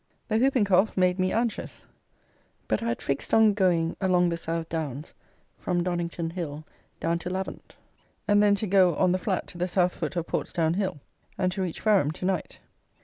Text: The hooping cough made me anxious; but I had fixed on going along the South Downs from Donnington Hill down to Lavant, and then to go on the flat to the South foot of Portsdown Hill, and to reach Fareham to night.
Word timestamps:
The 0.29 0.39
hooping 0.39 0.65
cough 0.65 0.97
made 0.97 1.19
me 1.19 1.31
anxious; 1.31 1.85
but 2.67 2.81
I 2.81 2.87
had 2.87 3.03
fixed 3.03 3.35
on 3.35 3.53
going 3.53 3.95
along 4.01 4.29
the 4.29 4.35
South 4.37 4.67
Downs 4.67 5.13
from 5.57 5.83
Donnington 5.83 6.31
Hill 6.31 6.65
down 6.99 7.19
to 7.19 7.29
Lavant, 7.29 7.75
and 8.27 8.41
then 8.41 8.55
to 8.55 8.65
go 8.65 8.95
on 8.95 9.11
the 9.11 9.19
flat 9.19 9.45
to 9.49 9.59
the 9.59 9.67
South 9.67 9.93
foot 9.93 10.15
of 10.15 10.25
Portsdown 10.25 10.73
Hill, 10.73 10.99
and 11.37 11.51
to 11.51 11.61
reach 11.61 11.79
Fareham 11.79 12.09
to 12.13 12.25
night. 12.25 12.61